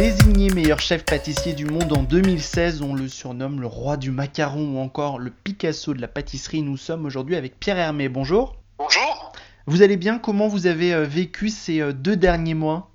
Désigné 0.00 0.48
meilleur 0.48 0.80
chef 0.80 1.04
pâtissier 1.04 1.52
du 1.52 1.66
monde 1.66 1.92
en 1.92 2.02
2016, 2.02 2.80
on 2.80 2.94
le 2.94 3.06
surnomme 3.06 3.60
le 3.60 3.66
roi 3.66 3.98
du 3.98 4.10
macaron 4.10 4.76
ou 4.76 4.80
encore 4.80 5.18
le 5.18 5.30
Picasso 5.30 5.92
de 5.92 6.00
la 6.00 6.08
pâtisserie. 6.08 6.62
Nous 6.62 6.78
sommes 6.78 7.04
aujourd'hui 7.04 7.36
avec 7.36 7.60
Pierre 7.60 7.76
Hermé. 7.76 8.08
Bonjour. 8.08 8.56
Bonjour. 8.78 9.34
Vous 9.66 9.82
allez 9.82 9.98
bien? 9.98 10.18
Comment 10.18 10.48
vous 10.48 10.66
avez 10.66 10.94
euh, 10.94 11.04
vécu 11.04 11.50
ces 11.50 11.82
euh, 11.82 11.92
deux 11.92 12.16
derniers 12.16 12.54
mois? 12.54 12.90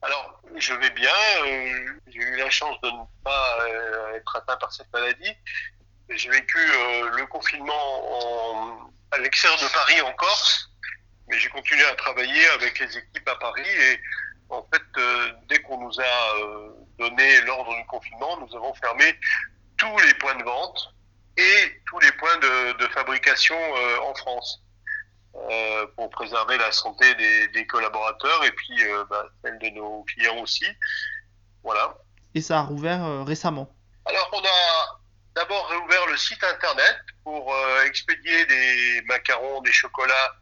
Alors, 0.00 0.40
je 0.56 0.74
vais 0.74 0.90
bien. 0.90 1.10
Euh, 1.44 1.98
j'ai 2.06 2.20
eu 2.20 2.36
la 2.36 2.50
chance 2.50 2.80
de 2.82 2.88
ne 2.88 3.02
pas 3.24 3.58
être 4.14 4.36
atteint 4.36 4.56
par 4.58 4.72
cette 4.72 4.92
maladie. 4.92 5.32
J'ai 6.08 6.30
vécu 6.30 6.58
le 7.16 7.26
confinement 7.26 8.88
à 9.10 9.18
l'extérieur 9.18 9.58
de 9.58 9.66
Paris 9.74 10.00
en 10.02 10.12
Corse, 10.12 10.70
mais 11.28 11.36
j'ai 11.36 11.48
continué 11.48 11.82
à 11.86 11.96
travailler 11.96 12.46
avec 12.54 12.78
les 12.78 12.96
équipes 12.96 13.28
à 13.28 13.34
Paris 13.40 13.66
et 13.66 13.98
en 14.50 14.66
fait, 14.72 14.82
euh, 14.98 15.32
dès 15.48 15.60
qu'on 15.62 15.80
nous 15.80 16.00
a 16.00 16.38
euh, 16.38 16.70
donné 16.98 17.40
l'ordre 17.42 17.74
du 17.76 17.84
confinement, 17.86 18.38
nous 18.40 18.56
avons 18.56 18.74
fermé 18.74 19.04
tous 19.76 19.98
les 19.98 20.14
points 20.14 20.36
de 20.36 20.44
vente 20.44 20.94
et 21.36 21.82
tous 21.86 21.98
les 22.00 22.12
points 22.12 22.36
de, 22.38 22.86
fabrication 22.88 23.56
euh, 23.56 23.98
en 24.00 24.14
France 24.14 24.60
pour 25.96 26.10
préserver 26.10 26.56
la 26.58 26.70
santé 26.70 27.12
des, 27.52 27.66
collaborateurs 27.66 28.44
et 28.44 28.52
puis 28.52 28.80
bah, 29.10 29.26
celle 29.42 29.58
de 29.58 29.68
nos 29.70 30.04
clients 30.04 30.38
aussi. 30.38 30.64
Voilà. 31.64 31.96
Et 32.34 32.40
ça 32.40 32.60
a 32.60 32.62
rouvert 32.62 33.24
récemment 33.24 33.68
Alors, 34.04 34.30
on 34.32 34.38
a 34.38 35.00
d'abord 35.34 35.66
réouvert 35.68 36.06
le 36.06 36.16
site 36.16 36.42
internet 36.44 36.96
pour 37.24 37.52
expédier 37.84 38.46
des 38.46 39.02
macarons, 39.06 39.60
des 39.62 39.72
chocolats 39.72 40.36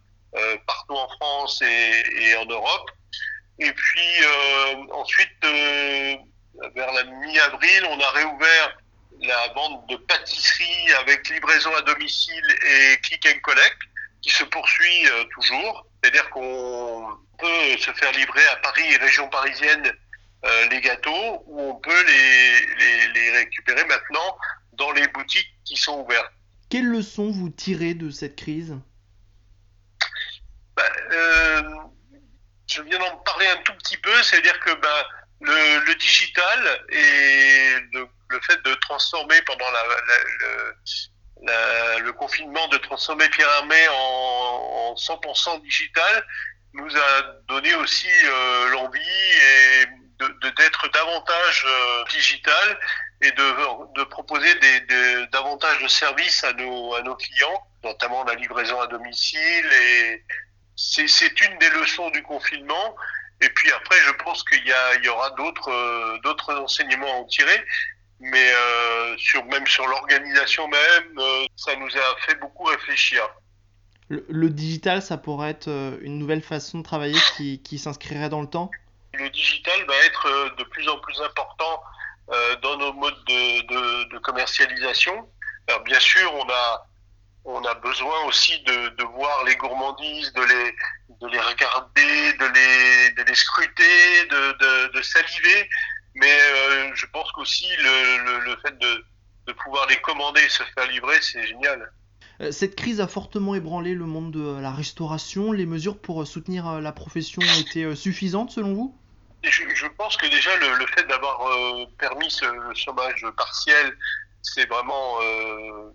partout 0.67 0.95
en 0.95 1.09
France 1.09 1.63
et 1.63 2.37
en 2.37 2.45
Europe. 2.45 2.91
Et 3.59 3.73
puis 3.73 4.25
euh, 4.25 4.75
ensuite, 4.93 5.45
euh, 5.45 6.17
vers 6.75 6.93
la 6.93 7.05
mi-avril, 7.05 7.87
on 7.91 8.01
a 8.01 8.11
réouvert 8.11 8.79
la 9.21 9.53
vente 9.55 9.89
de 9.89 9.97
pâtisserie 9.97 10.93
avec 11.01 11.29
livraison 11.29 11.75
à 11.77 11.83
domicile 11.83 12.45
et 12.67 12.97
click 13.03 13.27
and 13.27 13.39
collect 13.43 13.79
qui 14.21 14.31
se 14.31 14.45
poursuit 14.45 15.07
euh, 15.07 15.25
toujours. 15.35 15.87
C'est-à-dire 16.03 16.29
qu'on 16.31 17.07
peut 17.39 17.79
se 17.79 17.93
faire 17.93 18.13
livrer 18.13 18.45
à 18.47 18.57
Paris 18.57 18.93
et 18.93 18.97
région 18.97 19.29
parisienne 19.29 19.93
les 20.71 20.81
gâteaux 20.81 21.45
ou 21.47 21.61
on 21.61 21.75
peut 21.77 22.05
les, 22.05 23.07
les, 23.15 23.31
récupérer 23.31 23.85
maintenant 23.85 24.37
dans 24.73 24.91
les 24.91 25.07
boutiques 25.07 25.55
qui 25.65 25.77
sont 25.77 26.01
ouvertes. 26.01 26.33
Quelles 26.69 26.89
leçons 26.89 27.31
vous 27.31 27.49
tirez 27.49 27.95
de 27.95 28.11
cette 28.11 28.35
crise? 28.35 28.77
Ben, 30.75 31.82
je 32.73 32.83
viens 32.83 32.99
d'en 32.99 33.17
parler 33.19 33.47
un 33.49 33.57
tout 33.59 33.75
petit 33.75 33.97
peu, 33.99 34.23
c'est-à-dire 34.23 34.59
que 34.61 34.73
ben, 34.75 35.05
le, 35.41 35.95
digital 35.97 36.85
et 36.89 37.77
le, 37.93 38.09
fait 38.47 38.63
de 38.65 38.75
transformer 38.75 39.41
pendant 39.43 39.67
le 42.01 42.13
confinement, 42.13 42.67
de 42.69 42.79
transformer 42.79 43.29
Pierre 43.29 43.51
Armé 43.59 43.89
en, 43.89 44.95
100% 44.95 45.63
digital, 45.63 46.27
nous 46.75 46.97
a 46.97 47.23
donné 47.49 47.75
aussi 47.77 48.09
euh, 48.25 48.69
l'envie 48.71 49.01
de 50.19 50.51
d'être 50.51 50.89
davantage 50.93 51.65
euh, 51.67 52.05
digital 52.11 52.79
et 53.23 53.31
de, 53.33 53.95
de 53.95 54.05
proposer 54.05 54.55
des, 54.57 55.27
davantage 55.33 55.83
de 55.83 55.89
services 55.89 56.45
à 56.45 56.53
nos, 56.53 56.95
à 56.95 57.03
nos 57.03 57.17
clients, 57.17 57.67
notamment 57.85 58.23
la 58.25 58.35
livraison 58.35 58.81
à 58.81 58.87
domicile 58.87 59.67
et 59.73 60.25
c'est 60.83 61.41
une 61.41 61.59
des 61.59 61.71
leçons 61.71 62.11
du 62.11 62.23
confinement. 62.23 62.97
Et 63.41 63.49
puis 63.51 63.71
après, 63.73 63.97
je 64.07 64.13
pense 64.25 64.43
qu'il 64.45 64.65
y, 64.65 65.05
y, 65.05 65.09
aura 65.09 65.31
d'autres 65.31 65.71
euh, 65.71 66.19
d'autres 66.23 66.55
enseignements 66.55 67.13
à 67.13 67.17
en 67.17 67.25
tirer. 67.25 67.65
Mais 68.21 68.53
euh, 68.53 69.17
sur, 69.19 69.45
même 69.47 69.67
sur 69.67 69.87
l'organisation 69.87 70.69
même, 70.69 71.19
euh, 71.19 71.45
ça 71.57 71.75
nous 71.75 71.89
a 71.89 72.21
fait 72.21 72.37
beaucoup 72.37 72.65
réfléchir. 72.65 73.29
Le, 74.09 74.51
digital, 74.51 75.03
ça 75.03 75.17
pourrait 75.17 75.51
être 75.51 75.69
une 76.03 76.19
nouvelle 76.19 76.43
façon 76.43 76.79
de 76.79 76.85
travailler 76.85 77.19
qui, 77.37 77.63
qui 77.63 77.79
s'inscrirait 77.79 78.29
dans 78.29 78.43
le 78.43 78.47
temps? 78.47 78.71
Le 79.15 79.29
digital 79.31 79.85
va 79.87 79.97
être 80.05 80.55
de 80.57 80.65
plus 80.65 80.87
en 80.89 80.99
plus 80.99 81.19
important 81.23 81.83
dans 82.63 82.77
nos 82.77 82.93
modes 82.93 83.25
de, 83.27 83.67
de, 83.67 84.11
de 84.11 84.19
commercialisation. 84.19 85.27
Alors 85.67 85.83
bien 85.83 85.99
sûr, 85.99 86.33
on 86.35 86.47
a 86.51 86.87
on 87.45 87.65
a 87.65 87.75
besoin 87.75 88.25
aussi 88.27 88.61
de, 88.63 88.89
de, 88.97 89.05
voir 89.05 89.45
les 89.45 89.57
gourmandises, 89.57 90.33
de 90.33 90.43
les, 90.43 90.75
de 91.21 91.29
les 91.29 91.41
regarder, 91.41 92.33
de 92.39 92.45
les, 92.45 93.11
de 93.13 93.23
les 93.29 93.35
scruter, 93.35 94.27
de, 94.31 94.53
de, 94.59 94.93
de 94.93 95.03
saliver. 95.03 95.69
Mais 96.15 96.33
euh, 96.33 96.91
je 96.95 97.07
pense 97.07 97.31
qu'aussi 97.33 97.67
le, 97.79 98.25
le, 98.25 98.45
le, 98.45 98.57
fait 98.59 98.79
de, 98.79 99.05
de 99.47 99.53
pouvoir 99.53 99.87
les 99.89 99.97
commander 99.97 100.41
et 100.43 100.49
se 100.49 100.63
faire 100.75 100.87
livrer, 100.89 101.21
c'est 101.21 101.47
génial. 101.47 101.93
Euh, 102.41 102.53
cette 102.53 102.77
crise 102.77 103.01
a 103.01 103.09
fortement 103.09 103.55
ébranlé 103.55 103.95
le 103.95 104.05
monde 104.05 104.31
de 104.31 104.61
la 104.61 104.71
restauration. 104.71 105.53
Les 105.53 105.67
mesures 105.67 105.99
pour 105.99 106.27
soutenir 106.27 106.69
euh, 106.69 106.81
la 106.81 106.93
profession 106.93 107.43
ont 107.43 107.61
été 107.61 107.95
suffisantes 107.97 108.51
selon 108.51 108.75
vous? 108.75 108.99
Je, 109.43 109.63
je, 109.75 109.87
pense 109.89 110.17
que 110.17 110.27
déjà 110.27 110.57
le, 110.59 110.77
le 110.77 110.87
fait 110.87 111.03
d'avoir 111.09 111.41
permis 111.99 112.31
ce 112.31 112.47
chômage 112.75 113.27
partiel, 113.37 113.97
c'est 114.43 114.69
vraiment 114.69 115.21
euh, 115.23 115.91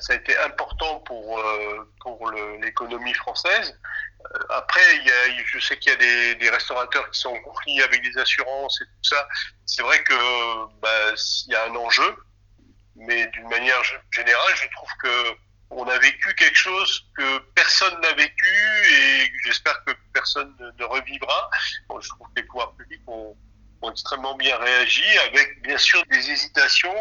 ça 0.00 0.12
a 0.12 0.16
été 0.16 0.36
important 0.38 1.00
pour 1.00 1.38
euh, 1.38 1.92
pour 2.00 2.30
l'économie 2.60 3.14
française. 3.14 3.78
Euh, 4.24 4.38
après, 4.50 4.96
il 4.96 5.06
y 5.06 5.10
a, 5.10 5.44
je 5.44 5.58
sais 5.58 5.76
qu'il 5.78 5.92
y 5.92 5.94
a 5.94 6.34
des, 6.36 6.50
restaurateurs 6.50 7.10
qui 7.10 7.20
sont 7.20 7.34
conflit 7.40 7.82
avec 7.82 8.02
des 8.02 8.18
assurances 8.18 8.80
et 8.80 8.84
tout 8.84 9.14
ça. 9.14 9.28
C'est 9.66 9.82
vrai 9.82 10.02
que 10.04 10.14
bah, 10.80 11.14
il 11.46 11.52
y 11.52 11.56
a 11.56 11.64
un 11.64 11.74
enjeu, 11.74 12.16
mais 12.96 13.26
d'une 13.28 13.48
manière 13.48 13.82
générale, 14.10 14.54
je 14.56 14.68
trouve 14.76 14.90
que 15.02 15.36
on 15.70 15.88
a 15.88 15.98
vécu 15.98 16.34
quelque 16.34 16.58
chose 16.58 17.08
que 17.16 17.38
personne 17.54 17.98
n'a 18.02 18.12
vécu 18.12 18.54
et 18.92 19.32
j'espère 19.44 19.82
que 19.84 19.92
personne 20.12 20.54
ne 20.78 20.84
revivra. 20.84 21.50
je 22.00 22.08
trouve 22.10 22.28
que 22.28 22.32
les 22.36 22.42
pouvoirs 22.42 22.74
publics 22.76 23.02
ont 23.06 23.34
ont 23.82 23.90
extrêmement 23.90 24.36
bien 24.36 24.56
réagi, 24.56 25.04
avec 25.26 25.62
bien 25.62 25.78
sûr 25.78 26.02
des 26.10 26.30
hésitations. 26.30 26.94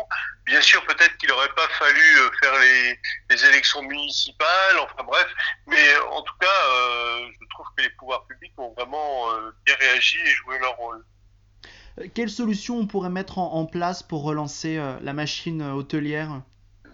Bien 0.45 0.61
sûr, 0.61 0.85
peut-être 0.85 1.15
qu'il 1.17 1.29
n'aurait 1.29 1.53
pas 1.55 1.67
fallu 1.79 2.17
euh, 2.17 2.29
faire 2.41 2.59
les, 2.59 2.99
les, 3.29 3.45
élections 3.45 3.81
municipales, 3.83 4.79
enfin 4.79 5.03
bref. 5.03 5.27
Mais 5.67 5.93
euh, 5.93 6.09
en 6.11 6.21
tout 6.23 6.33
cas, 6.39 6.47
euh, 6.47 7.27
je 7.39 7.47
trouve 7.49 7.67
que 7.77 7.83
les 7.83 7.89
pouvoirs 7.91 8.25
publics 8.25 8.53
ont 8.57 8.73
vraiment 8.73 9.31
euh, 9.31 9.51
bien 9.65 9.75
réagi 9.79 10.17
et 10.19 10.31
joué 10.31 10.59
leur 10.59 10.75
rôle. 10.77 11.05
Quelles 12.15 12.29
solutions 12.29 12.77
on 12.77 12.87
pourrait 12.87 13.09
mettre 13.09 13.37
en, 13.37 13.53
en 13.53 13.65
place 13.65 14.01
pour 14.01 14.23
relancer 14.23 14.81
la 15.01 15.13
machine 15.13 15.61
hôtelière? 15.61 16.41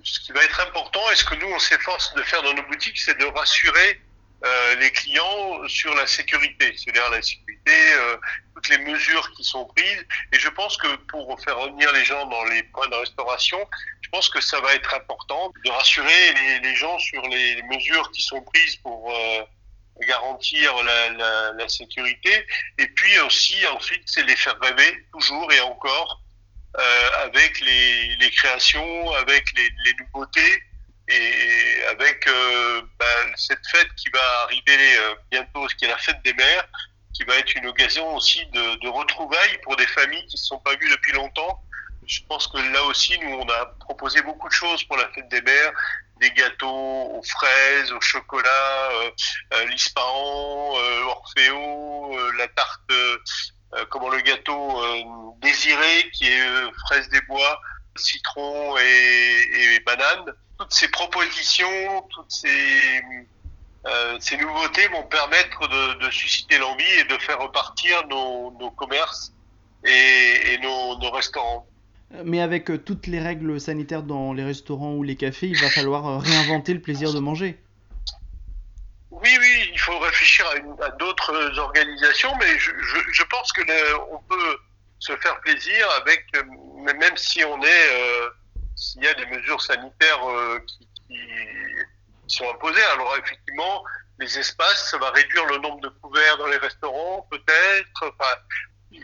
Ce 0.03 0.19
qui 0.19 0.31
va 0.31 0.43
être 0.43 0.59
important, 0.59 1.01
et 1.11 1.15
ce 1.15 1.23
que 1.23 1.35
nous, 1.35 1.47
on 1.47 1.59
s'efforce 1.59 2.13
de 2.15 2.23
faire 2.23 2.41
dans 2.41 2.53
nos 2.53 2.63
boutiques, 2.63 2.97
c'est 2.99 3.17
de 3.19 3.25
rassurer 3.25 4.01
euh, 4.45 4.75
les 4.75 4.91
clients 4.91 5.67
sur 5.67 5.95
la 5.95 6.05
sécurité, 6.05 6.71
c'est-à-dire 6.77 7.09
la 7.09 7.23
sécurité, 7.23 7.93
euh, 7.93 8.17
toutes 8.57 8.69
les 8.69 8.79
mesures 8.79 9.31
qui 9.33 9.43
sont 9.43 9.65
prises. 9.65 10.05
Et 10.33 10.39
je 10.39 10.49
pense 10.49 10.77
que 10.77 10.95
pour 11.11 11.39
faire 11.41 11.57
revenir 11.59 11.91
les 11.93 12.03
gens 12.03 12.25
dans 12.25 12.43
les 12.45 12.63
points 12.63 12.87
de 12.87 12.95
restauration, 12.95 13.59
je 14.01 14.09
pense 14.09 14.29
que 14.29 14.41
ça 14.41 14.59
va 14.61 14.73
être 14.73 14.93
important 14.95 15.51
de 15.63 15.69
rassurer 15.69 16.33
les, 16.63 16.75
gens 16.75 16.97
sur 16.97 17.21
les 17.27 17.61
mesures 17.63 18.09
qui 18.11 18.21
sont 18.23 18.41
prises 18.41 18.77
pour 18.77 19.11
euh, 19.11 19.43
garantir 20.07 20.73
la, 20.83 21.69
sécurité. 21.69 22.47
Et 22.79 22.87
puis 22.87 23.19
aussi, 23.19 23.55
ensuite, 23.67 24.03
c'est 24.07 24.23
les 24.23 24.35
faire 24.35 24.57
rêver 24.59 25.05
toujours 25.11 25.51
et 25.51 25.59
encore 25.59 26.21
euh, 26.77 27.09
avec 27.25 27.59
les, 27.59 28.31
créations, 28.31 29.11
avec 29.13 29.45
les, 29.55 29.93
nouveautés 29.99 30.63
et 31.09 31.83
avec 31.91 32.27
euh, 32.27 32.81
ben, 32.97 33.33
cette 33.35 33.65
fête 33.71 33.93
qui 33.95 34.09
va 34.09 34.41
arriver 34.43 34.97
bientôt, 35.29 35.69
ce 35.69 35.75
qui 35.75 35.85
est 35.85 35.89
la 35.89 35.97
fête 35.97 36.21
des 36.23 36.33
mères, 36.33 36.67
qui 37.17 37.23
va 37.23 37.35
être 37.37 37.55
une 37.55 37.65
occasion 37.65 38.15
aussi 38.15 38.45
de, 38.47 38.87
retrouvailles 38.87 39.57
pour 39.63 39.75
des 39.75 39.87
familles 39.87 40.25
qui 40.27 40.35
ne 40.35 40.37
se 40.37 40.45
sont 40.45 40.59
pas 40.59 40.75
vues 40.75 40.89
depuis 40.89 41.13
longtemps. 41.13 41.63
Je 42.05 42.19
pense 42.29 42.47
que 42.47 42.57
là 42.57 42.83
aussi, 42.83 43.17
nous, 43.19 43.35
on 43.35 43.49
a 43.49 43.65
proposé 43.79 44.21
beaucoup 44.21 44.47
de 44.47 44.53
choses 44.53 44.83
pour 44.83 44.97
la 44.97 45.09
fête 45.09 45.27
des 45.29 45.41
mères, 45.41 45.71
des 46.21 46.29
gâteaux 46.31 46.67
aux 46.67 47.23
fraises, 47.23 47.91
au 47.91 47.99
chocolat, 48.01 48.91
euh, 48.91 49.09
euh 49.53 49.65
l'ispahan, 49.65 50.77
euh, 50.77 51.03
Orfeo, 51.05 52.17
la 52.37 52.47
tarte 52.49 52.91
comment 53.89 54.09
le 54.09 54.21
gâteau 54.21 55.35
désiré 55.41 56.09
qui 56.13 56.27
est 56.27 56.71
fraise 56.85 57.09
des 57.09 57.21
bois, 57.21 57.61
citron 57.95 58.77
et, 58.77 59.79
banane. 59.85 60.33
Toutes 60.57 60.73
ces 60.73 60.87
propositions, 60.87 62.01
toutes 62.09 62.31
ces, 62.31 63.01
ces 64.19 64.37
nouveautés 64.37 64.87
vont 64.87 65.03
permettre 65.03 65.67
de, 65.67 66.11
susciter 66.11 66.57
l'envie 66.57 66.91
et 66.99 67.03
de 67.05 67.17
faire 67.19 67.39
repartir 67.39 68.05
nos, 68.07 68.71
commerces 68.71 69.33
et, 69.85 70.57
nos, 70.61 70.97
nos 70.99 71.11
restaurants. 71.11 71.67
Mais 72.23 72.41
avec 72.41 72.69
euh, 72.69 72.77
toutes 72.77 73.07
les 73.07 73.19
règles 73.19 73.59
sanitaires 73.59 74.03
dans 74.03 74.31
les 74.33 74.43
restaurants 74.43 74.93
ou 74.93 75.03
les 75.03 75.15
cafés, 75.15 75.47
il 75.47 75.59
va 75.59 75.69
falloir 75.69 76.07
euh, 76.07 76.17
réinventer 76.19 76.73
le 76.73 76.81
plaisir 76.81 77.13
de 77.13 77.19
manger. 77.19 77.59
Oui, 79.11 79.29
oui, 79.39 79.69
il 79.73 79.79
faut 79.79 79.97
réfléchir 79.99 80.45
à, 80.81 80.89
d'autres 80.91 81.59
organisations, 81.59 82.31
mais 82.39 82.57
je, 82.59 83.23
pense 83.23 83.51
que 83.51 83.61
on 84.11 84.19
peut 84.29 84.57
se 84.99 85.15
faire 85.17 85.39
plaisir 85.41 85.87
avec, 86.01 86.25
euh, 86.35 86.43
même 86.93 87.17
si 87.17 87.43
on 87.43 87.61
est, 87.61 88.29
s'il 88.75 89.03
y 89.03 89.07
a 89.07 89.13
des 89.15 89.25
mesures 89.25 89.61
sanitaires 89.61 90.21
qui, 90.67 90.87
sont 92.27 92.49
imposées. 92.49 92.83
Alors 92.93 93.15
effectivement, 93.17 93.83
les 94.19 94.39
espaces, 94.39 94.89
ça 94.89 94.97
va 94.97 95.11
réduire 95.11 95.45
le 95.45 95.57
nombre 95.59 95.81
de 95.81 95.89
couverts 95.89 96.37
dans 96.37 96.47
les 96.47 96.57
restaurants, 96.57 97.27
peut-être. 97.29 98.03
Enfin, 98.03 98.33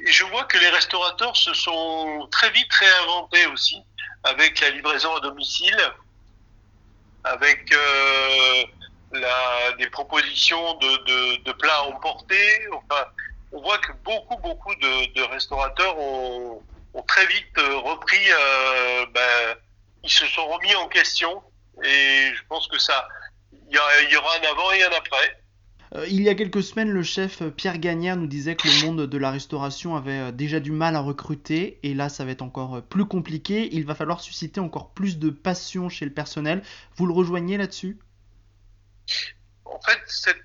je 0.06 0.24
vois 0.25 0.46
que 0.46 0.58
les 0.58 0.70
restaurateurs 0.70 1.36
se 1.36 1.54
sont 1.54 2.28
très 2.31 2.50
vite 2.52 2.72
réinventés 2.74 3.46
aussi, 3.48 3.78
avec 4.24 4.60
la 4.60 4.70
livraison 4.72 5.16
à 5.16 5.20
domicile, 5.20 5.78
avec 7.24 7.72
euh, 7.72 8.64
des 9.78 9.90
propositions 9.90 10.74
de, 10.75 11.52
plats 11.54 11.84
emportés. 11.84 12.68
Enfin, 12.72 13.06
on 13.52 13.62
voit 13.62 13.78
que 13.78 13.92
beaucoup, 14.04 14.38
beaucoup 14.38 14.74
de, 14.75 15.22
restaurateurs 15.31 15.98
ont, 16.00 16.62
très 17.08 17.25
vite 17.28 17.58
repris, 17.58 18.31
euh, 18.31 19.06
ben, 19.14 19.56
ils 20.04 20.12
se 20.12 20.25
sont 20.25 20.48
remis 20.48 20.74
en 20.75 20.88
question. 20.88 21.44
Et 21.84 22.31
je 22.36 22.42
pense 22.48 22.68
que 22.68 22.78
ça, 22.78 23.08
il 23.52 23.75
y 23.75 24.18
aura 24.18 24.36
un 24.38 24.52
avant 24.52 24.72
et 24.72 24.84
un 24.84 24.92
après. 24.92 25.44
Euh, 25.96 26.06
il 26.08 26.22
y 26.24 26.30
a 26.30 26.36
quelques 26.36 26.64
semaines, 26.64 26.90
le 26.90 27.04
chef 27.04 27.42
euh, 27.42 27.52
Pierre 27.52 27.78
Gagnère 27.78 28.16
nous 28.16 28.25
disait 28.25 28.56
que 28.56 28.68
le 28.68 28.86
monde 28.86 29.06
de 29.06 29.18
la 29.18 29.30
restauration 29.30 29.96
avait 29.96 30.20
euh, 30.20 30.31
déjà 30.31 30.60
du 30.60 30.72
mal 30.72 30.96
à 30.96 31.02
recruter 31.02 31.80
et 31.84 31.94
là 31.94 32.10
ça 32.10 32.25
va 32.25 32.31
être 32.31 32.42
encore 32.42 32.81
plus 32.84 33.06
compliqué. 33.06 33.70
Il 33.74 33.86
va 33.86 33.94
falloir 33.94 34.20
susciter 34.20 34.60
encore 34.60 34.94
plus 34.94 35.20
de 35.20 35.30
passion 35.30 35.90
chez 35.90 36.06
le 36.06 36.14
personnel. 36.14 36.64
Vous 36.96 37.06
le 37.06 37.14
rejoignez 37.14 37.58
là-dessus? 37.58 38.00
En 39.66 39.80
fait, 39.81 40.00
cette, 40.06 40.38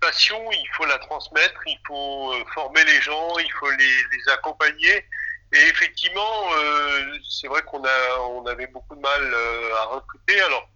passion, 0.00 0.38
il 0.52 0.68
faut 0.76 0.86
la 0.86 0.98
transmettre, 0.98 1.60
il 1.66 1.78
faut 1.86 2.32
former 2.54 2.84
les 2.84 3.00
gens, 3.02 3.38
il 3.38 3.50
faut 3.58 3.70
les, 3.70 4.32
accompagner. 4.32 5.04
Et 5.52 5.58
effectivement, 5.68 6.44
c'est 7.28 7.48
vrai 7.48 7.62
qu'on 7.62 7.82
a, 7.84 8.18
on 8.30 8.46
avait 8.46 8.68
beaucoup 8.68 8.94
de 8.94 9.00
mal 9.00 9.34
à 9.78 9.84
recruter. 9.86 10.40
Alors, 10.42 10.68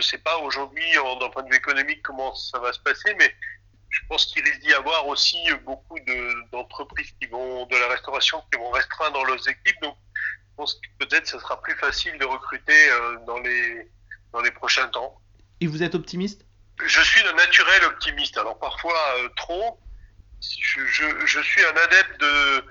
je 0.00 0.06
ne 0.06 0.10
sais 0.10 0.18
pas 0.18 0.38
aujourd'hui, 0.38 0.84
d'un 1.20 1.28
point 1.30 1.42
de 1.42 1.48
vue 1.48 1.56
économique, 1.56 2.02
comment 2.02 2.32
ça 2.34 2.58
va 2.60 2.72
se 2.72 2.78
passer, 2.78 3.14
mais 3.18 3.34
je 3.90 4.00
pense 4.08 4.26
qu'il 4.26 4.44
risque 4.44 4.60
d'y 4.60 4.72
avoir 4.74 5.06
aussi 5.08 5.38
beaucoup 5.64 5.98
d'entreprises 6.52 7.12
qui 7.20 7.26
vont 7.26 7.66
de 7.66 7.76
la 7.76 7.88
restauration 7.88 8.42
qui 8.52 8.58
vont 8.58 8.70
restreindre 8.70 9.24
leurs 9.24 9.48
équipes. 9.48 9.80
Donc, 9.82 9.96
je 10.14 10.50
pense 10.56 10.74
que 10.74 11.04
peut-être 11.04 11.26
ce 11.26 11.38
sera 11.38 11.60
plus 11.62 11.74
facile 11.76 12.16
de 12.18 12.24
recruter 12.24 12.90
euh, 12.90 13.16
dans 13.26 13.38
les 13.38 13.90
dans 14.32 14.40
les 14.40 14.50
prochains 14.50 14.88
temps. 14.88 15.20
Et 15.60 15.66
vous 15.66 15.82
êtes 15.82 15.94
optimiste? 15.94 16.44
Je 16.84 17.00
suis 17.00 17.26
un 17.26 17.32
naturel 17.32 17.84
optimiste. 17.84 18.36
Alors 18.38 18.58
parfois 18.58 18.98
euh, 19.18 19.28
trop. 19.36 19.80
Je, 20.40 20.86
je, 20.86 21.26
je, 21.26 21.40
suis 21.40 21.64
un 21.64 21.76
adepte 21.76 22.20
de 22.20 22.64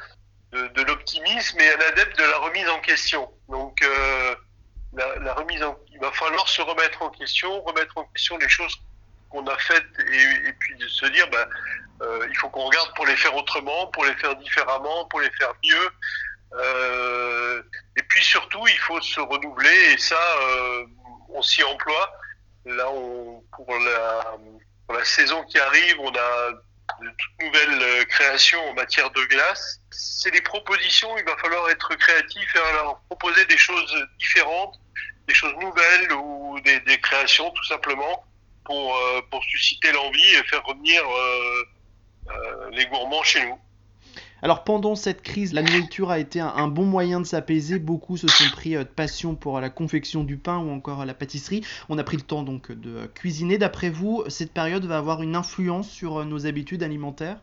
de, 0.54 0.68
de 0.68 0.82
l'optimisme 0.84 1.60
et 1.60 1.70
un 1.70 1.80
adepte 1.92 2.18
de 2.18 2.24
la 2.24 2.38
remise 2.38 2.70
en 2.70 2.80
question. 2.80 3.30
Donc 3.50 3.82
euh, 3.82 4.36
il 4.94 6.00
va 6.00 6.12
falloir 6.12 6.48
se 6.48 6.62
remettre 6.62 7.02
en 7.02 7.10
question, 7.10 7.62
remettre 7.62 7.98
en 7.98 8.04
question 8.06 8.38
les 8.38 8.50
choses 8.50 8.76
qu'on 9.30 9.46
a 9.48 9.58
faites 9.58 9.84
et, 10.00 10.54
puis 10.60 10.76
de 10.78 10.88
se 10.88 11.06
dire 11.08 11.28
ben, 11.30 11.48
il 12.30 12.38
faut 12.38 12.50
qu'on 12.50 12.66
regarde 12.66 12.94
pour 12.96 13.06
les 13.06 13.16
faire 13.16 13.36
autrement, 13.36 13.88
pour 13.88 14.06
les 14.06 14.16
faire 14.16 14.36
différemment, 14.38 15.06
pour 15.06 15.20
les 15.22 15.32
faire 15.32 15.54
mieux. 15.64 15.90
Euh, 16.54 17.62
et 17.98 18.04
puis 18.04 18.24
surtout, 18.24 18.66
il 18.68 18.78
faut 18.80 19.02
se 19.02 19.20
renouveler 19.20 19.94
et 19.94 19.98
ça, 19.98 20.16
euh, 20.16 20.86
on 21.30 21.42
s'y 21.42 21.64
emploie. 21.64 22.14
Là, 22.66 22.86
pour, 22.86 23.80
la, 23.80 24.38
pour 24.86 24.98
la 24.98 25.06
saison 25.06 25.44
qui 25.46 25.58
arrive, 25.58 26.00
on 26.00 26.14
a 26.14 26.52
de 27.02 27.10
toutes 27.18 27.46
nouvelles 27.46 28.06
créations 28.08 28.62
en 28.70 28.74
matière 28.74 29.10
de 29.12 29.24
glace. 29.26 29.80
C'est 30.20 30.32
des 30.32 30.42
propositions, 30.42 31.16
il 31.16 31.24
va 31.26 31.38
falloir 31.38 31.70
être 31.70 31.96
créatif 31.96 32.56
et 32.56 32.74
leur 32.74 33.00
proposer 33.08 33.46
des 33.46 33.58
choses 33.58 33.96
différentes, 34.18 34.80
des 35.28 35.34
choses 35.36 35.54
nouvelles 35.62 36.12
ou 36.12 36.60
des, 36.62 36.98
créations 37.00 37.52
tout 37.52 37.64
simplement 37.66 38.26
pour, 38.64 38.96
euh, 38.96 39.22
pour 39.30 39.44
susciter 39.44 39.92
l'envie 39.92 40.34
et 40.40 40.44
faire 40.46 40.66
revenir 40.66 41.04
euh, 41.04 41.64
euh, 42.32 42.70
les 42.72 42.88
gourmands 42.88 43.22
chez 43.22 43.46
nous. 43.46 43.60
Alors 44.42 44.64
pendant 44.64 44.96
cette 44.96 45.22
crise, 45.22 45.54
la 45.54 45.62
nourriture 45.62 46.10
a 46.10 46.18
été 46.18 46.40
un, 46.40 46.68
bon 46.68 46.86
moyen 46.86 47.22
de 47.22 47.26
s'apaiser. 47.28 47.78
Beaucoup 47.78 48.18
se 48.18 48.28
sont 48.28 48.50
pris 48.50 48.72
de 48.72 48.84
passion 48.86 49.36
pour 49.36 49.60
la 49.62 49.70
confection 49.70 50.24
du 50.24 50.38
pain 50.38 50.58
ou 50.58 50.72
encore 50.72 51.06
la 51.06 51.14
pâtisserie. 51.14 51.64
On 51.90 52.00
a 52.00 52.04
pris 52.04 52.18
le 52.18 52.24
temps 52.24 52.42
donc 52.42 52.72
de 52.72 53.06
cuisiner. 53.06 53.60
D'après 53.60 53.92
vous, 53.92 54.24
cette 54.30 54.52
période 54.52 54.86
va 54.86 54.98
avoir 54.98 55.22
une 55.22 55.36
influence 55.36 55.88
sur 55.88 56.26
nos 56.26 56.48
habitudes 56.48 56.82
alimentaires? 56.82 57.38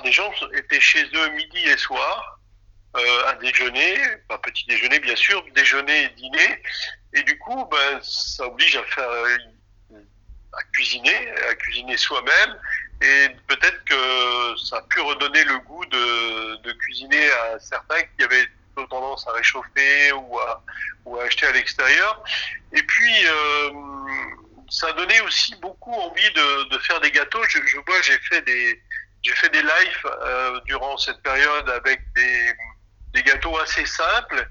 Plupart 0.00 0.02
des 0.02 0.12
gens 0.12 0.32
étaient 0.54 0.80
chez 0.80 1.04
eux 1.14 1.28
midi 1.30 1.58
et 1.58 1.76
soir, 1.76 2.38
à 2.94 3.34
déjeuner, 3.34 3.96
pas 4.28 4.38
petit 4.38 4.66
déjeuner 4.66 4.98
bien 4.98 5.16
sûr, 5.16 5.44
déjeuner 5.54 6.04
et 6.04 6.08
dîner. 6.10 6.62
Et 7.14 7.22
du 7.22 7.38
coup, 7.38 7.64
ben, 7.70 8.00
ça 8.02 8.46
oblige 8.46 8.76
à 8.76 8.84
faire 8.84 9.08
à 10.52 10.62
cuisiner, 10.72 11.30
à 11.48 11.54
cuisiner 11.54 11.96
soi-même. 11.96 12.58
Et 13.02 13.28
peut-être 13.46 13.84
que 13.84 14.56
ça 14.56 14.78
a 14.78 14.82
pu 14.82 15.00
redonner 15.00 15.44
le 15.44 15.58
goût 15.60 15.84
de, 15.86 16.72
cuisiner 16.72 17.30
à 17.30 17.58
certains 17.58 18.02
qui 18.02 18.24
avaient 18.24 18.46
tendance 18.88 19.26
à 19.28 19.32
réchauffer 19.32 20.12
ou 20.12 20.38
à, 20.38 20.62
acheter 21.24 21.46
à 21.46 21.52
l'extérieur. 21.52 22.22
Et 22.72 22.82
puis, 22.82 23.26
euh, 23.26 23.70
ça 24.68 24.88
a 24.88 24.92
donné 24.92 25.20
aussi 25.22 25.54
beaucoup 25.56 25.92
envie 25.92 26.30
de, 26.32 26.68
de 26.70 26.78
faire 26.78 27.00
des 27.00 27.10
gâteaux. 27.10 27.42
Je, 27.48 27.58
je 27.66 27.76
vois, 27.86 28.00
j'ai 28.02 28.18
fait 28.18 28.42
des, 28.42 28.80
j'ai 29.22 29.34
fait 29.34 29.50
des 29.50 29.62
lives 29.62 30.06
euh, 30.06 30.60
durant 30.66 30.96
cette 30.96 31.22
période 31.22 31.68
avec 31.70 32.00
des, 32.14 32.52
des 33.14 33.22
gâteaux 33.22 33.58
assez 33.58 33.84
simples. 33.86 34.48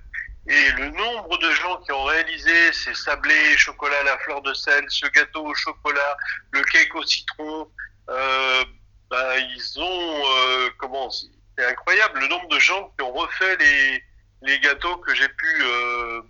Et 0.47 0.71
le 0.71 0.89
nombre 0.89 1.37
de 1.37 1.51
gens 1.51 1.77
qui 1.81 1.91
ont 1.91 2.05
réalisé 2.05 2.73
ces 2.73 2.93
sablés 2.95 3.57
chocolat 3.57 3.99
à 3.99 4.03
la 4.03 4.17
fleur 4.19 4.41
de 4.41 4.53
sel, 4.53 4.83
ce 4.87 5.05
gâteau 5.07 5.45
au 5.45 5.53
chocolat, 5.53 6.17
le 6.51 6.63
cake 6.63 6.95
au 6.95 7.03
citron, 7.03 7.69
euh, 8.09 8.63
bah, 9.09 9.37
ils 9.37 9.79
ont 9.79 10.23
euh, 10.25 10.69
comment 10.79 11.09
C'est 11.11 11.65
incroyable 11.65 12.19
le 12.19 12.27
nombre 12.27 12.47
de 12.47 12.59
gens 12.59 12.91
qui 12.97 13.03
ont 13.03 13.13
refait 13.13 13.57
les, 13.57 14.03
les 14.41 14.59
gâteaux 14.59 14.97
que 14.97 15.13
j'ai 15.13 15.29
pu 15.29 15.61
euh, 15.61 16.21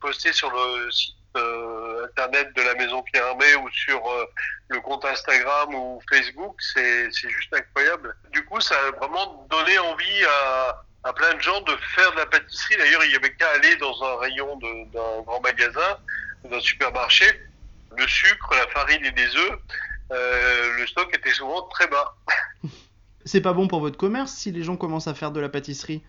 poster 0.00 0.32
sur 0.32 0.50
le 0.50 0.90
site 0.90 1.15
internet 2.26 2.54
de 2.56 2.62
la 2.62 2.74
Maison 2.74 3.02
Pierre 3.02 3.26
Hermé 3.26 3.54
ou 3.56 3.70
sur 3.70 4.06
euh, 4.06 4.24
le 4.68 4.80
compte 4.80 5.04
Instagram 5.04 5.74
ou 5.74 6.00
Facebook. 6.10 6.56
C'est 6.60 7.10
juste 7.10 7.54
incroyable. 7.54 8.16
Du 8.32 8.44
coup, 8.44 8.60
ça 8.60 8.74
a 8.74 8.90
vraiment 8.98 9.46
donné 9.50 9.78
envie 9.78 10.24
à 10.24 10.82
à 11.06 11.12
plein 11.12 11.34
de 11.34 11.40
gens 11.40 11.60
de 11.60 11.76
faire 11.94 12.10
de 12.12 12.16
la 12.16 12.26
pâtisserie. 12.26 12.76
D'ailleurs, 12.78 13.04
il 13.04 13.12
y 13.12 13.16
avait 13.16 13.32
qu'à 13.32 13.48
aller 13.50 13.76
dans 13.76 14.02
un 14.02 14.16
rayon 14.16 14.56
d'un 14.56 15.22
grand 15.22 15.40
magasin, 15.40 15.98
d'un 16.44 16.60
supermarché, 16.60 17.26
le 17.96 18.06
sucre, 18.08 18.50
la 18.50 18.66
farine 18.68 19.04
et 19.04 19.12
des 19.12 19.36
œufs, 19.36 19.58
euh, 20.10 20.76
le 20.78 20.86
stock 20.86 21.14
était 21.14 21.32
souvent 21.32 21.62
très 21.68 21.86
bas. 21.86 22.16
C'est 23.24 23.40
pas 23.40 23.52
bon 23.52 23.68
pour 23.68 23.80
votre 23.80 23.96
commerce 23.96 24.32
si 24.32 24.50
les 24.50 24.64
gens 24.64 24.76
commencent 24.76 25.08
à 25.08 25.14
faire 25.14 25.30
de 25.30 25.40
la 25.40 25.48
pâtisserie? 25.48 26.02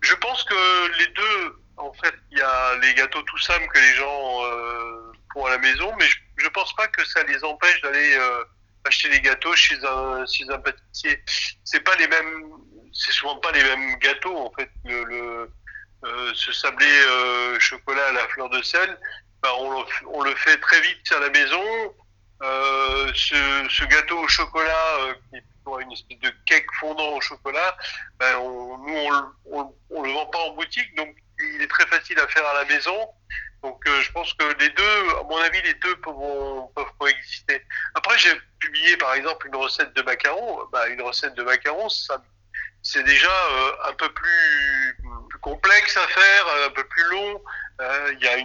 Je 0.00 0.14
pense 0.14 0.44
que 0.44 0.98
les 0.98 1.06
deux, 1.08 1.59
en 1.80 1.92
fait, 1.94 2.14
il 2.30 2.38
y 2.38 2.42
a 2.42 2.76
les 2.76 2.94
gâteaux 2.94 3.22
tout 3.22 3.38
simples 3.38 3.66
que 3.68 3.78
les 3.78 3.94
gens 3.94 4.44
euh, 4.44 5.12
font 5.32 5.46
à 5.46 5.50
la 5.50 5.58
maison, 5.58 5.92
mais 5.98 6.06
je, 6.36 6.44
ne 6.44 6.50
pense 6.50 6.74
pas 6.74 6.86
que 6.88 7.04
ça 7.04 7.22
les 7.24 7.42
empêche 7.44 7.80
d'aller 7.82 8.16
euh, 8.16 8.44
acheter 8.84 9.08
des 9.08 9.20
gâteaux 9.20 9.54
chez 9.54 9.76
un, 9.84 10.58
pâtissier. 10.58 11.22
C'est 11.64 11.80
pas 11.80 11.96
les 11.96 12.08
mêmes 12.08 12.54
c'est 12.92 13.12
souvent 13.12 13.36
pas 13.36 13.52
les 13.52 13.62
mêmes 13.62 13.96
gâteaux 13.98 14.36
en 14.36 14.52
fait. 14.58 14.68
Le, 14.84 15.50
euh, 16.04 16.32
ce 16.34 16.52
sablé 16.52 16.88
chocolat 17.58 18.06
à 18.08 18.12
la 18.12 18.28
fleur 18.28 18.50
de 18.50 18.60
sel, 18.62 18.98
ben, 19.42 19.50
on, 19.58 20.22
le, 20.22 20.34
fait 20.34 20.58
très 20.58 20.80
vite 20.80 21.12
à 21.12 21.20
la 21.20 21.30
maison. 21.30 21.62
Ce, 23.14 23.84
gâteau 23.84 24.18
au 24.18 24.28
chocolat 24.28 25.14
qui 25.30 25.36
est 25.36 25.44
une 25.82 25.92
espèce 25.92 26.18
de 26.18 26.32
cake 26.46 26.66
fondant 26.80 27.16
au 27.16 27.20
chocolat, 27.20 27.76
on, 28.20 28.78
nous 28.78 28.94
on, 28.96 29.32
on, 29.52 29.74
on, 29.90 30.02
le 30.02 30.12
vend 30.12 30.26
pas 30.26 30.38
en 30.38 30.54
boutique, 30.54 30.94
donc 30.96 31.14
il 31.54 31.62
est 31.62 31.70
très 31.70 31.86
facile 31.86 32.18
à 32.18 32.26
faire 32.28 32.46
à 32.46 32.54
la 32.54 32.64
maison. 32.64 33.08
Donc 33.62 33.86
euh, 33.86 34.00
je 34.00 34.10
pense 34.12 34.32
que 34.34 34.44
les 34.58 34.70
deux, 34.70 35.10
à 35.18 35.22
mon 35.24 35.36
avis, 35.36 35.60
les 35.62 35.74
deux 35.74 35.96
peuvent, 35.96 36.16
coexister. 36.98 37.64
Après, 37.94 38.16
j'ai 38.18 38.32
publié 38.58 38.96
par 38.96 39.14
exemple 39.14 39.46
une 39.48 39.56
recette 39.56 39.94
de 39.94 40.02
macarons. 40.02 40.66
Bah, 40.72 40.88
une 40.88 41.02
recette 41.02 41.34
de 41.34 41.42
macarons, 41.42 41.88
c'est 42.82 43.02
déjà 43.02 43.28
euh, 43.28 43.72
un 43.90 43.92
peu 43.94 44.10
plus, 44.12 44.96
complexe 45.42 45.96
à 45.96 46.06
faire, 46.08 46.46
un 46.66 46.70
peu 46.70 46.84
plus 46.84 47.04
long. 47.10 47.42
Euh, 47.80 48.14
il 48.14 48.24
y 48.24 48.28
a 48.28 48.36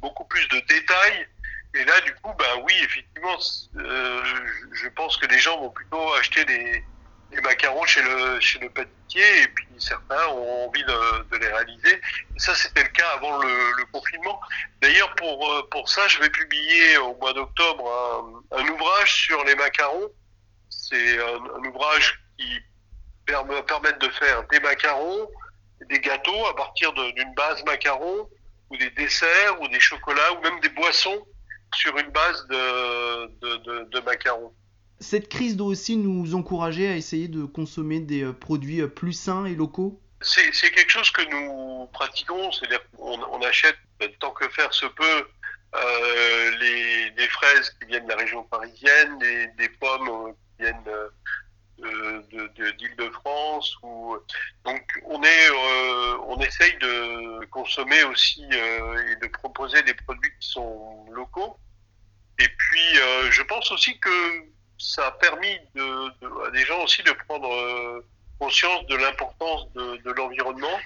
beaucoup 0.00 0.24
plus 0.24 0.46
de 0.48 0.60
détails. 0.60 1.28
Et 1.74 1.84
là, 1.84 2.00
du 2.02 2.14
coup, 2.14 2.32
bah 2.38 2.56
oui, 2.62 2.72
effectivement, 2.82 3.36
euh, 3.76 4.24
je 4.72 4.88
pense 4.88 5.16
que 5.18 5.26
les 5.26 5.38
gens 5.38 5.60
vont 5.60 5.70
plutôt 5.70 6.14
acheter 6.14 6.44
des, 6.46 6.84
des 7.30 7.40
macarons 7.42 7.84
chez 7.84 8.02
le 8.02 8.40
chez 8.40 8.58
pâtissier 8.70 9.42
et 9.42 9.48
puis 9.48 9.66
certains 9.78 10.26
ont 10.28 10.68
envie 10.68 10.84
de 10.84 11.36
les 11.38 11.48
réaliser. 11.48 12.00
Ça, 12.38 12.54
c'était 12.54 12.82
le 12.82 12.88
cas 12.90 13.08
avant 13.14 13.38
le, 13.38 13.92
confinement. 13.92 14.40
D'ailleurs, 14.82 15.14
pour 15.14 15.50
euh, 15.50 15.62
pour 15.70 15.88
ça, 15.88 16.06
je 16.08 16.18
vais 16.20 16.28
publier 16.28 16.98
au 16.98 17.16
mois 17.16 17.32
d'octobre 17.32 18.44
un, 18.52 18.68
ouvrage 18.68 19.24
sur 19.24 19.42
les 19.44 19.54
macarons. 19.54 20.10
C'est 20.68 21.18
un, 21.18 21.68
ouvrage 21.68 22.20
qui 22.38 22.60
permet 23.24 23.62
permettre 23.62 23.98
de 23.98 24.08
faire 24.10 24.46
des 24.48 24.60
macarons, 24.60 25.28
des 25.88 26.00
gâteaux 26.00 26.46
à 26.46 26.54
partir 26.54 26.92
d'une 26.92 27.34
base 27.34 27.64
macaron 27.64 28.28
ou 28.70 28.76
des 28.76 28.90
desserts 28.90 29.60
ou 29.60 29.68
des 29.68 29.80
chocolats 29.80 30.32
ou 30.34 30.40
même 30.42 30.60
des 30.60 30.68
boissons 30.70 31.26
sur 31.74 31.96
une 31.96 32.10
base 32.10 32.46
de, 32.48 33.84
de 33.84 34.00
macarons. 34.00 34.52
Cette 34.98 35.28
crise 35.28 35.56
doit 35.56 35.66
aussi 35.66 35.96
nous 35.96 36.34
encourager 36.34 36.88
à 36.88 36.96
essayer 36.96 37.28
de 37.28 37.44
consommer 37.44 38.00
des 38.00 38.22
euh, 38.22 38.32
produits 38.32 38.80
euh, 38.80 38.88
plus 38.88 39.12
sains 39.12 39.44
et 39.44 39.54
locaux 39.54 40.00
C'est 40.26 40.70
quelque 40.70 40.90
chose 40.90 41.10
que 41.10 41.22
nous 41.30 41.86
pratiquons, 41.92 42.50
c'est-à-dire 42.52 42.80
qu'on 42.96 43.22
on 43.22 43.42
achète, 43.42 43.76
ben, 43.98 44.10
tant 44.18 44.32
que 44.32 44.48
faire 44.48 44.72
se 44.74 44.86
peut, 44.86 45.28
euh, 45.74 46.50
les, 46.58 47.28
fraises 47.28 47.70
qui 47.70 47.86
viennent 47.86 48.04
de 48.04 48.10
la 48.10 48.16
région 48.16 48.42
parisienne, 48.44 49.18
des, 49.18 49.68
pommes 49.80 50.34
qui 50.56 50.62
viennent 50.62 50.82
d'Île-de-France. 52.78 53.76
Ou... 53.82 54.16
Donc 54.64 54.82
on, 55.04 55.22
est, 55.22 55.50
euh, 55.50 56.18
on 56.26 56.40
essaye 56.40 56.76
de 56.78 57.44
consommer 57.46 58.02
aussi 58.04 58.44
euh, 58.52 59.12
et 59.12 59.16
de 59.16 59.26
proposer 59.28 59.82
des 59.82 59.94
produits 59.94 60.32
qui 60.40 60.48
sont 60.48 61.06
locaux. 61.10 61.56
Et 62.38 62.48
puis 62.48 62.98
euh, 62.98 63.30
je 63.30 63.42
pense 63.42 63.70
aussi 63.70 63.98
que 63.98 64.46
ça 64.78 65.06
a 65.06 65.10
permis 65.12 65.58
de, 65.74 66.08
de, 66.20 66.46
à 66.46 66.50
des 66.50 66.64
gens 66.64 66.82
aussi 66.84 67.02
de 67.02 67.12
prendre 67.12 67.52
euh, 67.52 68.06
conscience 68.38 68.86
de 68.86 68.96
l'importance 68.96 69.72
de, 69.74 70.12
l'environnement. 70.12 70.78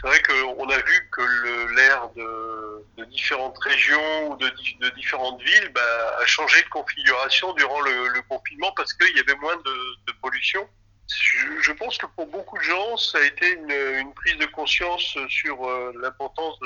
C'est 0.00 0.06
vrai 0.06 0.22
qu'on 0.22 0.68
a 0.68 0.76
vu 0.76 1.10
que 1.10 1.74
l'air 1.74 2.08
de, 2.16 3.04
différentes 3.06 3.58
régions 3.58 4.30
ou 4.30 4.36
de, 4.36 4.88
différentes 4.94 5.40
villes 5.42 5.70
bah, 5.74 6.16
a 6.20 6.26
changé 6.26 6.62
de 6.62 6.68
configuration 6.68 7.52
durant 7.54 7.80
le, 7.80 8.22
confinement 8.28 8.72
parce 8.76 8.92
qu'il 8.92 9.16
y 9.16 9.20
avait 9.20 9.36
moins 9.36 9.56
de, 9.56 10.12
pollution. 10.20 10.68
Je, 11.08 11.72
pense 11.72 11.96
que 11.96 12.06
pour 12.06 12.26
beaucoup 12.26 12.58
de 12.58 12.62
gens, 12.62 12.96
ça 12.96 13.18
a 13.18 13.22
été 13.22 13.52
une, 13.52 13.70
une 13.70 14.12
prise 14.14 14.36
de 14.36 14.46
conscience 14.46 15.16
sur 15.28 15.66
euh, 15.66 15.92
l'importance 16.00 16.58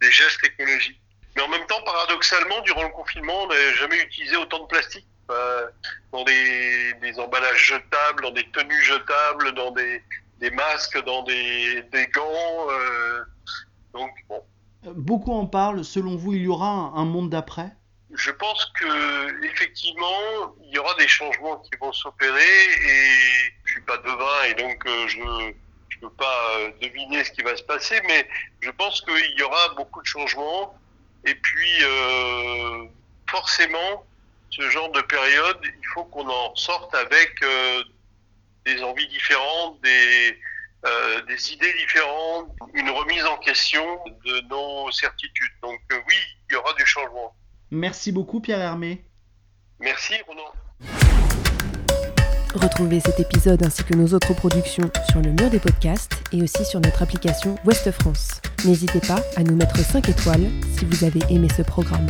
des 0.00 0.10
gestes 0.10 0.44
écologiques. 0.44 1.00
Mais 1.34 1.42
en 1.42 1.48
même 1.48 1.66
temps, 1.66 1.82
paradoxalement, 1.82 2.60
durant 2.60 2.84
le 2.84 2.90
confinement, 2.90 3.42
on 3.42 3.46
n'a 3.48 3.72
jamais 3.74 4.00
utilisé 4.02 4.36
autant 4.36 4.60
de 4.60 4.66
plastique 4.66 5.06
euh, 5.32 5.66
dans 6.12 6.24
des, 6.24 6.94
des, 7.00 7.18
emballages 7.18 7.64
jetables, 7.64 8.22
dans 8.22 8.30
des 8.30 8.48
tenues 8.50 8.82
jetables, 8.82 9.52
dans 9.54 9.70
des, 9.70 10.02
des 10.38 10.50
masques, 10.50 11.02
dans 11.04 11.22
des, 11.22 11.82
des 11.92 12.06
gants. 12.08 12.70
Euh, 12.70 13.24
donc 13.92 14.10
bon. 14.28 14.42
Beaucoup 14.94 15.32
en 15.32 15.46
parlent. 15.46 15.84
Selon 15.84 16.16
vous, 16.16 16.34
il 16.34 16.42
y 16.42 16.48
aura 16.48 16.68
un, 16.68 16.94
un 16.94 17.04
monde 17.04 17.30
d'après? 17.30 17.72
Je 18.14 18.30
pense 18.30 18.66
que 18.78 19.44
effectivement, 19.46 20.54
il 20.64 20.74
y 20.74 20.78
aura 20.78 20.94
des 20.96 21.08
changements 21.08 21.58
qui 21.58 21.70
vont 21.80 21.92
s'opérer 21.92 22.40
et 22.40 23.52
je 23.64 23.72
suis 23.72 23.80
pas 23.82 23.96
devin 23.98 24.42
et 24.48 24.54
donc 24.54 24.86
euh, 24.86 25.08
je 25.08 25.18
je 25.88 25.98
peux 25.98 26.10
pas 26.10 26.58
euh, 26.58 26.70
deviner 26.82 27.24
ce 27.24 27.30
qui 27.30 27.42
va 27.42 27.56
se 27.56 27.62
passer, 27.62 28.00
mais 28.06 28.28
je 28.60 28.70
pense 28.70 29.00
qu'il 29.02 29.38
y 29.38 29.42
aura 29.42 29.74
beaucoup 29.76 30.02
de 30.02 30.06
changements 30.06 30.74
et 31.24 31.34
puis 31.34 31.84
euh, 31.84 32.84
forcément 33.30 34.04
ce 34.52 34.68
genre 34.70 34.90
de 34.92 35.00
période, 35.00 35.58
il 35.64 35.86
faut 35.94 36.04
qu'on 36.04 36.28
en 36.28 36.54
sorte 36.54 36.94
avec 36.94 37.30
euh, 37.42 37.82
des 38.66 38.82
envies 38.82 39.08
différentes, 39.08 39.80
des, 39.82 40.38
euh, 40.84 41.22
des 41.22 41.52
idées 41.52 41.72
différentes, 41.72 42.54
une 42.74 42.90
remise 42.90 43.24
en 43.24 43.38
question 43.38 43.82
de 44.24 44.40
nos 44.48 44.90
certitudes. 44.92 45.52
Donc 45.62 45.80
euh, 45.92 45.96
oui, 46.06 46.14
il 46.50 46.52
y 46.52 46.56
aura 46.56 46.72
du 46.74 46.84
changement. 46.84 47.34
Merci 47.70 48.12
beaucoup 48.12 48.40
Pierre 48.40 48.60
Hermé. 48.60 49.02
Merci 49.80 50.14
Ronan. 50.26 50.52
Retrouvez 52.54 53.00
cet 53.00 53.18
épisode 53.18 53.64
ainsi 53.64 53.82
que 53.82 53.94
nos 53.94 54.12
autres 54.12 54.34
productions 54.34 54.90
sur 55.10 55.22
le 55.22 55.30
mur 55.30 55.48
des 55.48 55.58
podcasts 55.58 56.12
et 56.32 56.42
aussi 56.42 56.66
sur 56.66 56.80
notre 56.80 57.02
application 57.02 57.56
Ouest 57.64 57.90
France. 57.90 58.42
N'hésitez 58.66 59.00
pas 59.00 59.22
à 59.36 59.42
nous 59.42 59.56
mettre 59.56 59.78
5 59.78 60.06
étoiles 60.10 60.50
si 60.76 60.84
vous 60.84 61.04
avez 61.04 61.20
aimé 61.30 61.48
ce 61.56 61.62
programme. 61.62 62.06